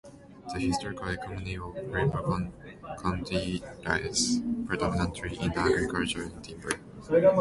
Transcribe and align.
The 0.51 0.59
historical 0.59 1.09
economy 1.09 1.57
of 1.57 1.75
Ravalli 1.75 2.49
County 3.03 3.61
lies 3.85 4.39
predominantly 4.65 5.37
in 5.39 5.51
agriculture 5.53 6.23
and 6.23 6.43
timber. 6.43 6.71